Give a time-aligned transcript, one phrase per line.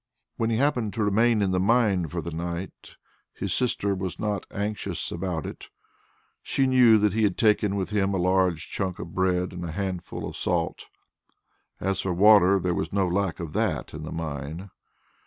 [0.37, 2.95] When he happened to remain in the mine for the night,
[3.35, 5.69] his sister was not anxious about it;
[6.41, 9.71] she knew that he had taken with him a large chunk of bread and a
[9.73, 10.87] handful of salt;
[11.79, 14.71] as for water, there was no lack of that in the mine!